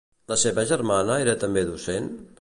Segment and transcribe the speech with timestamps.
[0.31, 2.13] La seva germana era també docent?